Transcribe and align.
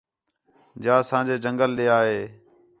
جا 0.83 0.93
اسانجے 1.01 1.35
جنگل 1.43 1.71
ݙے 1.77 1.85
آ 1.97 1.99
ہِے 2.09 2.21